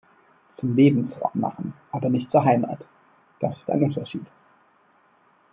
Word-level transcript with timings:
Zum 0.49 0.75
Lebensraum 0.75 1.39
machen, 1.39 1.75
aber 1.91 2.09
nicht 2.09 2.31
zur 2.31 2.43
Heimat, 2.43 2.87
das 3.39 3.59
ist 3.59 3.69
ein 3.69 3.83
Unterschied. 3.83 4.31